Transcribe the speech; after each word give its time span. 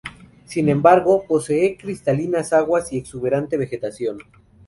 Sin 0.47 0.67
embargo, 0.69 1.25
posee 1.27 1.77
cristalinas 1.79 2.53
aguas 2.53 2.91
y 2.91 2.97
exuberante 2.97 3.55
vegetación. 3.55 4.17